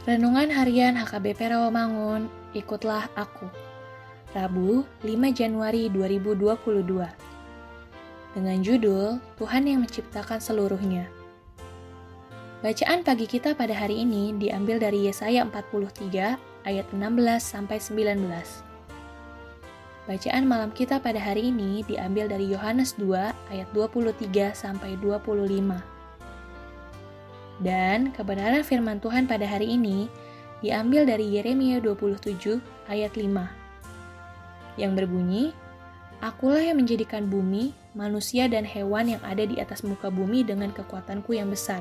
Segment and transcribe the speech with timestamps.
[0.00, 3.44] Renungan Harian HKBP Rawamangun, ikutlah aku.
[4.32, 7.04] Rabu, 5 Januari 2022.
[8.32, 11.04] Dengan judul Tuhan yang menciptakan seluruhnya.
[12.64, 17.04] Bacaan pagi kita pada hari ini diambil dari Yesaya 43 ayat 16
[17.36, 18.24] sampai 19.
[20.08, 25.99] Bacaan malam kita pada hari ini diambil dari Yohanes 2 ayat 23 sampai 25.
[27.60, 30.08] Dan kebenaran firman Tuhan pada hari ini
[30.64, 32.56] diambil dari Yeremia 27
[32.88, 35.52] ayat 5 yang berbunyi,
[36.24, 41.36] Akulah yang menjadikan bumi, manusia dan hewan yang ada di atas muka bumi dengan kekuatanku
[41.36, 41.80] yang besar,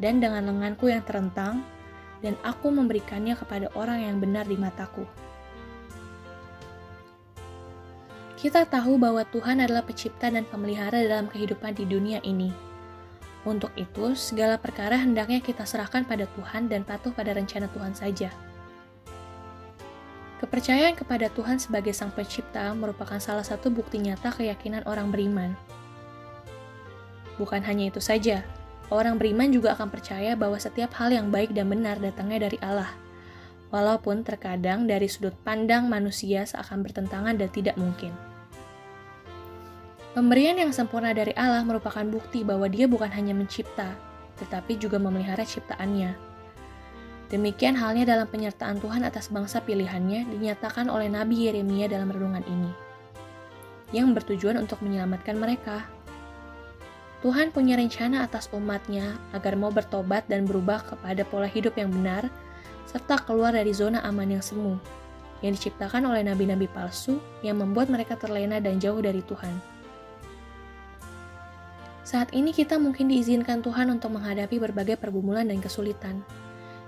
[0.00, 1.64] dan dengan lenganku yang terentang,
[2.20, 5.04] dan aku memberikannya kepada orang yang benar di mataku.
[8.36, 12.68] Kita tahu bahwa Tuhan adalah pencipta dan pemelihara dalam kehidupan di dunia ini
[13.48, 18.28] untuk itu, segala perkara hendaknya kita serahkan pada Tuhan dan patuh pada rencana Tuhan saja.
[20.38, 25.56] Kepercayaan kepada Tuhan sebagai Sang Pencipta merupakan salah satu bukti nyata keyakinan orang beriman.
[27.40, 28.44] Bukan hanya itu saja,
[28.92, 32.92] orang beriman juga akan percaya bahwa setiap hal yang baik dan benar datangnya dari Allah,
[33.74, 38.27] walaupun terkadang dari sudut pandang manusia seakan bertentangan dan tidak mungkin.
[40.16, 43.92] Pemberian yang sempurna dari Allah merupakan bukti bahwa Dia bukan hanya mencipta,
[44.40, 46.16] tetapi juga memelihara ciptaannya.
[47.28, 52.72] Demikian halnya dalam penyertaan Tuhan atas bangsa pilihannya dinyatakan oleh Nabi Yeremia dalam renungan ini,
[53.92, 55.84] yang bertujuan untuk menyelamatkan mereka.
[57.20, 62.32] Tuhan punya rencana atas umatnya agar mau bertobat dan berubah kepada pola hidup yang benar,
[62.88, 64.80] serta keluar dari zona aman yang semu,
[65.44, 69.77] yang diciptakan oleh nabi-nabi palsu yang membuat mereka terlena dan jauh dari Tuhan.
[72.08, 76.24] Saat ini kita mungkin diizinkan Tuhan untuk menghadapi berbagai pergumulan dan kesulitan.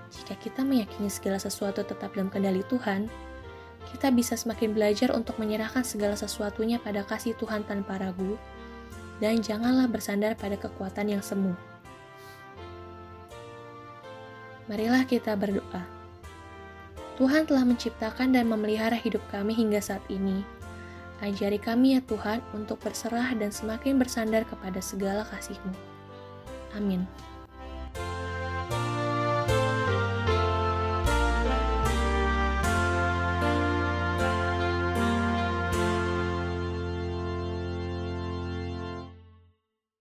[0.08, 3.04] Jika kita meyakini segala sesuatu tetap dalam kendali Tuhan,
[3.92, 8.40] kita bisa semakin belajar untuk menyerahkan segala sesuatunya pada kasih Tuhan tanpa ragu,
[9.20, 11.52] dan janganlah bersandar pada kekuatan yang semu.
[14.72, 15.84] Marilah kita berdoa.
[17.20, 20.40] Tuhan telah menciptakan dan memelihara hidup kami hingga saat ini
[21.20, 25.72] Ajari kami ya Tuhan untuk berserah dan semakin bersandar kepada segala kasih-Mu.
[26.80, 27.04] Amin.